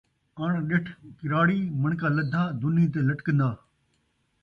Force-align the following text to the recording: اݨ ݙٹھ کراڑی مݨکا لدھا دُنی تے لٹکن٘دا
اݨ 0.41 0.51
ݙٹھ 0.69 0.91
کراڑی 1.19 1.59
مݨکا 1.81 2.09
لدھا 2.15 2.43
دُنی 2.59 2.85
تے 2.93 2.99
لٹکن٘دا 3.07 3.49